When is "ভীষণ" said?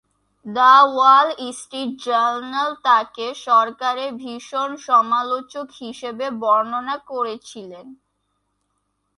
4.21-4.69